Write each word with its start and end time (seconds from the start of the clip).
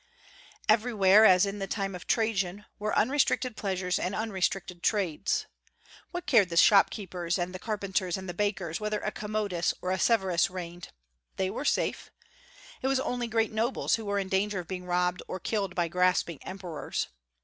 Everywhere, 0.67 1.25
as 1.25 1.45
in 1.45 1.59
the 1.59 1.67
time 1.67 1.93
of 1.93 2.07
Trajan, 2.07 2.65
were 2.79 2.97
unrestricted 2.97 3.55
pleasures 3.55 3.99
and 3.99 4.15
unrestricted 4.15 4.81
trades. 4.81 5.45
What 6.09 6.25
cared 6.25 6.49
the 6.49 6.57
shopkeepers 6.57 7.37
and 7.37 7.53
the 7.53 7.59
carpenters 7.59 8.17
and 8.17 8.27
the 8.27 8.33
bakers 8.33 8.79
whether 8.79 8.99
a 9.01 9.11
Commodus 9.11 9.75
or 9.79 9.91
a 9.91 9.99
Severus 9.99 10.49
reigned? 10.49 10.87
They 11.35 11.51
were 11.51 11.65
safe. 11.65 12.09
It 12.81 12.87
was 12.87 12.99
only 12.99 13.27
great 13.27 13.51
nobles 13.51 13.93
who 13.93 14.05
were 14.05 14.17
in 14.17 14.27
danger 14.27 14.59
of 14.59 14.67
being 14.67 14.85
robbed 14.85 15.21
or 15.27 15.39
killed 15.39 15.75
by 15.75 15.87
grasping 15.87 16.41
emperors. 16.41 17.09